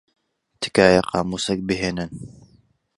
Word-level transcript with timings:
تکایە 0.61 1.01
قامووسێک 1.09 1.59
بھێنن. 1.67 2.11